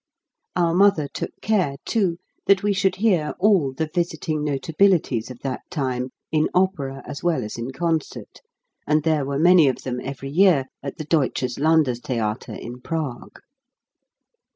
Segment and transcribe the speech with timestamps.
[0.55, 2.17] Our mother took care, too,
[2.47, 7.43] that we should hear all the visiting notabilities of that time in opera as well
[7.43, 8.41] as in concert;
[8.87, 13.41] and there were many of them every year at the Deutsches Landestheater in Prague.